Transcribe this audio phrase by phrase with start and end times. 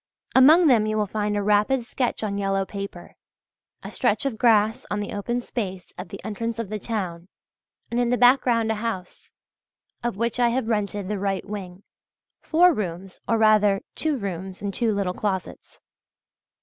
[0.33, 3.17] Among them you will find a rapid sketch on yellow paper;
[3.83, 7.27] a stretch of grass on the open space at the entrance of the town,
[7.91, 9.31] and in the background a house,
[10.03, 11.83] of which I have rented the right wing
[12.41, 15.83] (four rooms, or rather two rooms and two little closets).